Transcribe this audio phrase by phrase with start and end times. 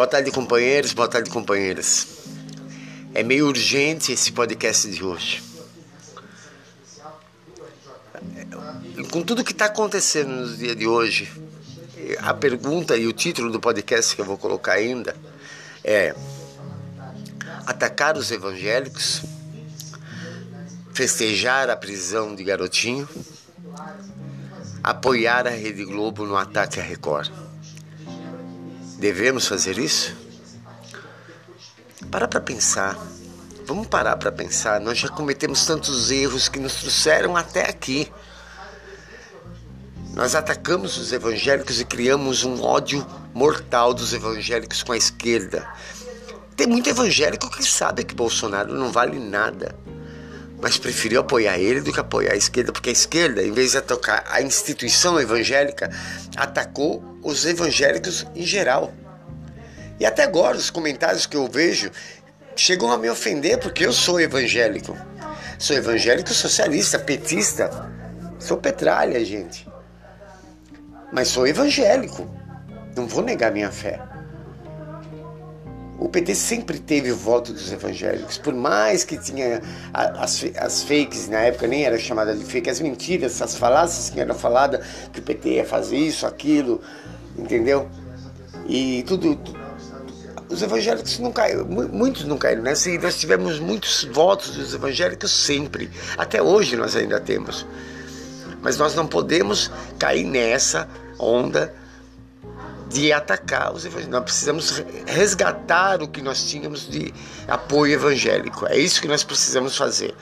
[0.00, 2.06] Boa tarde, companheiros, boa tarde, companheiras.
[3.12, 5.42] É meio urgente esse podcast de hoje.
[9.10, 11.30] Com tudo que está acontecendo no dia de hoje,
[12.16, 15.14] a pergunta e o título do podcast que eu vou colocar ainda
[15.84, 16.14] é
[17.66, 19.20] Atacar os evangélicos,
[20.94, 23.06] festejar a prisão de garotinho,
[24.82, 27.49] apoiar a Rede Globo no ataque à Record.
[29.00, 30.14] Devemos fazer isso?
[32.10, 32.98] Para para pensar.
[33.64, 34.78] Vamos parar para pensar.
[34.78, 38.12] Nós já cometemos tantos erros que nos trouxeram até aqui.
[40.12, 45.66] Nós atacamos os evangélicos e criamos um ódio mortal dos evangélicos com a esquerda.
[46.54, 49.74] Tem muito evangélico que sabe que Bolsonaro não vale nada,
[50.60, 53.78] mas preferiu apoiar ele do que apoiar a esquerda, porque a esquerda, em vez de
[53.78, 55.90] atacar a instituição evangélica,
[56.36, 58.92] atacou os evangélicos em geral.
[59.98, 61.90] E até agora os comentários que eu vejo
[62.56, 64.96] chegam a me ofender porque eu sou evangélico.
[65.58, 67.70] Sou evangélico socialista, petista.
[68.38, 69.68] Sou petralha, gente.
[71.12, 72.28] Mas sou evangélico.
[72.96, 74.00] Não vou negar minha fé.
[76.00, 79.60] O PT sempre teve o voto dos evangélicos, por mais que tinha
[79.92, 84.18] as, as fakes, na época nem era chamada de fake, as mentiras, as falácias que
[84.18, 84.80] eram faladas,
[85.12, 86.80] que o PT ia fazer isso, aquilo,
[87.38, 87.86] entendeu?
[88.66, 89.38] E tudo,
[90.48, 95.30] os evangélicos não caíram, muitos não caíram nessa, e nós tivemos muitos votos dos evangélicos
[95.30, 97.66] sempre, até hoje nós ainda temos.
[98.62, 101.74] Mas nós não podemos cair nessa onda
[102.90, 104.12] de atacar os evangélicos.
[104.12, 107.14] Nós precisamos resgatar o que nós tínhamos de
[107.46, 108.66] apoio evangélico.
[108.66, 110.12] É isso que nós precisamos fazer.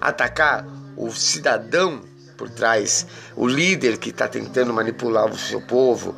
[0.00, 2.02] Atacar o cidadão
[2.36, 6.16] por trás, o líder que está tentando manipular o seu povo,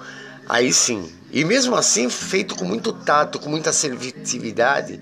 [0.48, 1.12] aí sim.
[1.30, 4.98] E mesmo assim, feito com muito tato, com muita assertividade,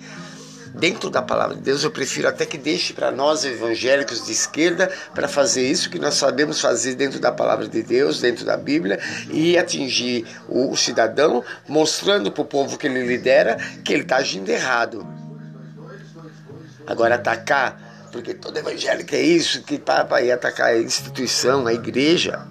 [0.75, 4.91] dentro da palavra de Deus, eu prefiro até que deixe para nós evangélicos de esquerda
[5.15, 8.99] para fazer isso que nós sabemos fazer dentro da palavra de Deus, dentro da Bíblia
[9.31, 14.49] e atingir o cidadão, mostrando para o povo que ele lidera que ele está agindo
[14.49, 15.06] errado.
[16.87, 22.47] Agora atacar, porque todo evangélico é isso, que para ir atacar a instituição, a igreja,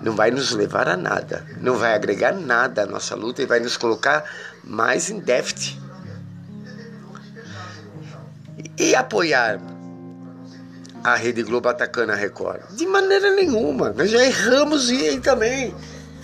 [0.00, 3.60] não vai nos levar a nada, não vai agregar nada à nossa luta e vai
[3.60, 4.24] nos colocar
[4.64, 5.80] mais em déficit
[8.80, 9.60] e apoiar
[11.04, 12.62] a Rede Globo atacando a Record?
[12.70, 13.90] De maneira nenhuma.
[13.90, 15.74] Nós já erramos e aí também.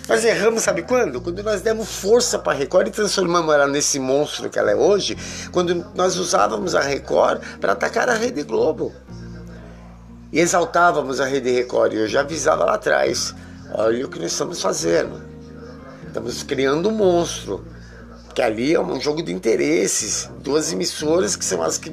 [0.09, 1.21] Nós erramos, sabe quando?
[1.21, 4.75] Quando nós demos força para a Record e transformamos ela nesse monstro que ela é
[4.75, 5.15] hoje,
[5.51, 8.91] quando nós usávamos a Record para atacar a Rede Globo.
[10.33, 11.93] E exaltávamos a Rede Record.
[11.93, 13.35] E eu já avisava lá atrás:
[13.71, 15.21] olha o que nós estamos fazendo.
[16.07, 17.63] Estamos criando um monstro.
[18.33, 20.29] Que ali é um jogo de interesses.
[20.39, 21.91] Duas emissoras que são as que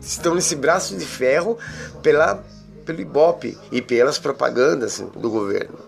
[0.00, 1.58] estão nesse braço de ferro
[2.02, 2.42] pela,
[2.84, 5.78] pelo Ibope e pelas propagandas do governo.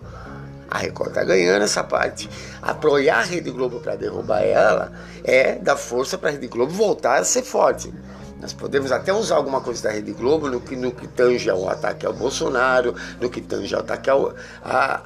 [0.70, 2.30] A Record está ganhando essa parte.
[2.62, 4.92] Apoiar a Rede Globo para derrubar ela
[5.24, 7.92] é dar força para a Rede Globo voltar a ser forte.
[8.40, 11.68] Nós podemos até usar alguma coisa da Rede Globo no que, no que tange ao
[11.68, 14.32] ataque ao Bolsonaro, no que tange ao ataque ao,
[14.64, 15.02] a,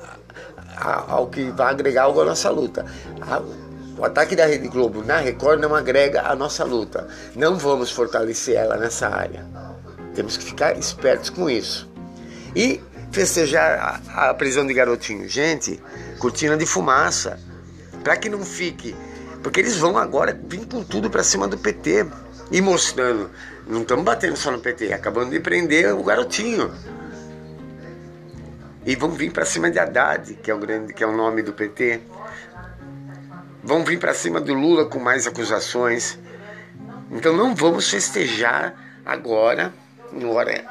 [0.77, 2.85] a, ao que vai agregar algo à nossa luta.
[3.23, 3.43] A,
[3.97, 7.07] o ataque da Rede Globo na Record não agrega a nossa luta.
[7.35, 9.47] Não vamos fortalecer ela nessa área.
[10.15, 11.89] Temos que ficar espertos com isso.
[12.57, 12.81] E
[13.13, 15.29] festejar a, a prisão de garotinho.
[15.29, 15.81] Gente,
[16.19, 17.39] cortina de fumaça.
[18.03, 18.97] Para que não fique.
[19.43, 22.07] Porque eles vão agora vir com tudo para cima do PT.
[22.51, 23.31] E mostrando.
[23.67, 26.71] Não estamos batendo só no PT, acabando de prender o garotinho.
[28.85, 31.43] E vão vir para cima de Haddad, que é o grande, que é o nome
[31.43, 32.03] do PT
[33.65, 36.19] vão vir para cima do Lula com mais acusações.
[37.11, 39.73] Então não vamos festejar agora,
[40.13, 40.65] em hora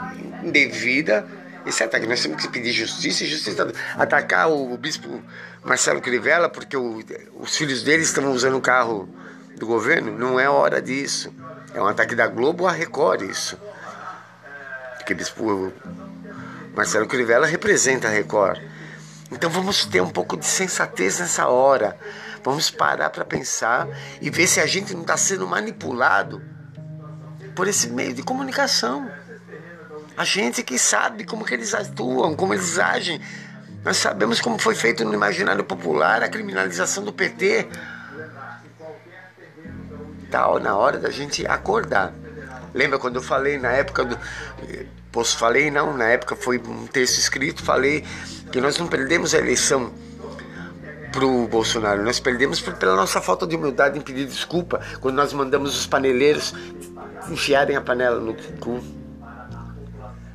[0.43, 1.27] indevida,
[1.65, 2.05] esse ataque.
[2.05, 3.71] Nós temos que pedir justiça e justiça.
[3.97, 5.21] Atacar o, bispo
[5.63, 7.03] Marcelo Crivella porque o,
[7.39, 9.09] os filhos dele estão usando o carro
[9.57, 11.33] do governo, não é hora disso.
[11.73, 13.57] É um ataque da Globo a Record isso.
[14.97, 15.73] Porque o bispo
[16.75, 18.61] Marcelo Crivella representa a Record.
[19.31, 21.97] Então vamos ter um pouco de sensatez nessa hora.
[22.43, 23.87] Vamos parar para pensar
[24.21, 26.41] e ver se a gente não está sendo manipulado
[27.55, 29.09] por esse meio de comunicação.
[30.17, 33.21] A gente que sabe como que eles atuam, como eles agem.
[33.83, 37.67] Nós sabemos como foi feito no imaginário popular a criminalização do PT.
[40.29, 42.13] Tá na hora da gente acordar.
[42.73, 44.19] Lembra quando eu falei na época do.
[45.11, 48.03] Posso falei não, na época foi um texto escrito, falei
[48.51, 49.93] que nós não perdemos a eleição
[51.13, 52.03] pro Bolsonaro.
[52.03, 56.53] Nós perdemos pela nossa falta de humildade em pedir desculpa quando nós mandamos os paneleiros
[57.29, 58.83] enfiarem a panela no cu.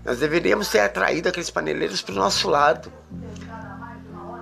[0.04, 2.90] Nós deveríamos ter atraído aqueles paneleiros para o nosso lado,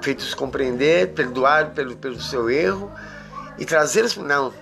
[0.01, 2.93] feitos compreender, perdoar pelo, pelo seu erro
[3.59, 4.17] e trazê-los.
[4.17, 4.53] Não,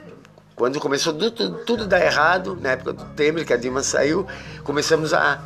[0.55, 4.26] quando começou tudo, tudo dar errado, na época do Temer, que a Dilma saiu,
[4.62, 5.38] começamos a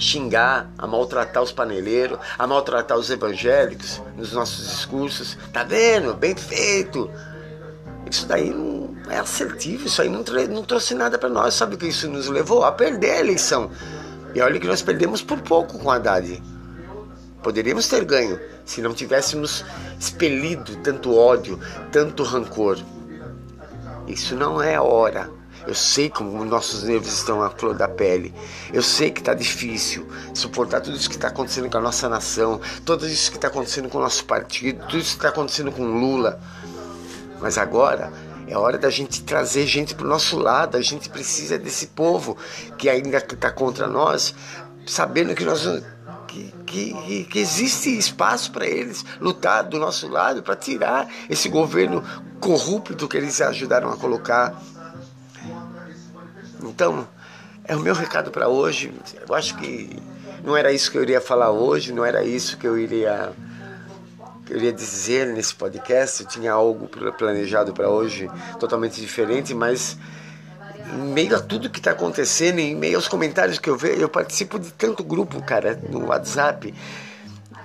[0.00, 5.36] xingar, a maltratar os paneleiros, a maltratar os evangélicos nos nossos discursos.
[5.52, 6.14] Tá vendo?
[6.14, 7.10] Bem feito.
[8.10, 11.54] Isso daí não é assertivo, isso aí não, não trouxe nada para nós.
[11.54, 12.64] Sabe o que isso nos levou?
[12.64, 13.70] A perder a eleição.
[14.34, 16.42] E olha que nós perdemos por pouco com a Haddad.
[17.42, 19.64] Poderíamos ter ganho se não tivéssemos
[19.98, 21.58] expelido tanto ódio,
[21.92, 22.78] tanto rancor.
[24.06, 28.34] Isso não é hora eu sei como nossos nervos estão à flor da pele.
[28.72, 32.60] Eu sei que está difícil suportar tudo isso que está acontecendo com a nossa nação,
[32.84, 35.84] tudo isso que está acontecendo com o nosso partido, tudo isso que está acontecendo com
[35.84, 36.40] Lula.
[37.40, 38.12] Mas agora
[38.46, 40.76] é hora da gente trazer gente para o nosso lado.
[40.76, 42.36] A gente precisa desse povo
[42.76, 44.34] que ainda está contra nós,
[44.86, 45.64] sabendo que nós
[46.26, 52.04] que, que, que, existe espaço para eles lutar do nosso lado para tirar esse governo
[52.38, 54.60] corrupto que eles ajudaram a colocar.
[56.62, 57.06] Então,
[57.64, 58.92] é o meu recado para hoje.
[59.28, 59.96] Eu acho que
[60.44, 63.32] não era isso que eu iria falar hoje, não era isso que eu iria
[64.48, 66.22] eu iria dizer nesse podcast.
[66.22, 68.28] Eu tinha algo planejado para hoje
[68.58, 69.96] totalmente diferente, mas
[70.92, 74.08] em meio a tudo que está acontecendo, em meio aos comentários que eu vejo, eu
[74.08, 76.74] participo de tanto grupo, cara, no WhatsApp.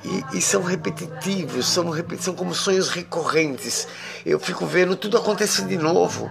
[0.03, 3.87] E, e, são repetitivos, são, são como sonhos recorrentes.
[4.23, 6.29] Eu fico vendo tudo acontecer de novo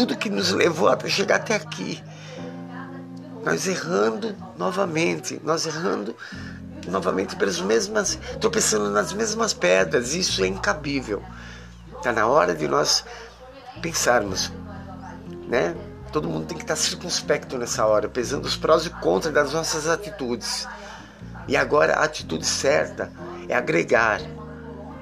[0.00, 2.02] tudo que nos levou a chegar até aqui.
[3.44, 6.16] Nós errando novamente, nós errando
[6.88, 10.14] novamente pelas mesmas, tropeçando nas mesmas pedras.
[10.14, 11.22] Isso é incabível.
[11.98, 13.04] Está na hora de nós
[13.82, 14.50] pensarmos,
[15.46, 15.76] né?
[16.10, 19.86] Todo mundo tem que estar circunspecto nessa hora, pesando os prós e contras das nossas
[19.86, 20.66] atitudes.
[21.46, 23.12] E agora a atitude certa
[23.50, 24.22] é agregar,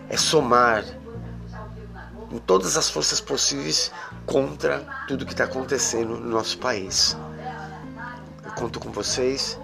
[0.08, 0.82] é somar,
[2.30, 3.90] em todas as forças possíveis
[4.26, 7.16] contra tudo que está acontecendo no nosso país.
[8.44, 9.58] Eu conto com vocês.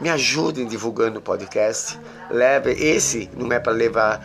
[0.00, 1.98] Me ajudem divulgando o podcast.
[2.30, 4.20] Leve, esse não é para levar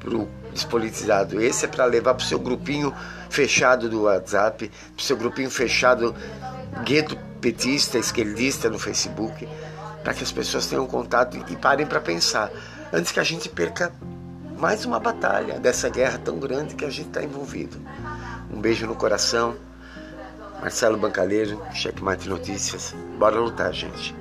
[0.00, 2.94] para o despolitizado, esse é para levar para o seu grupinho
[3.28, 6.14] fechado do WhatsApp, para o seu grupinho fechado
[6.84, 9.48] gueto petista, esquerdista no Facebook,
[10.02, 12.50] para que as pessoas tenham contato e parem para pensar
[12.92, 13.92] antes que a gente perca
[14.58, 17.80] mais uma batalha dessa guerra tão grande que a gente está envolvido.
[18.52, 19.56] Um beijo no coração.
[20.60, 22.92] Marcelo Bancaleiro, Checkmate Notícias.
[23.16, 24.14] Bora lutar, gente.